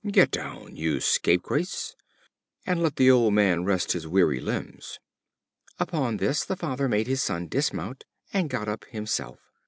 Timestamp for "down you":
0.31-0.99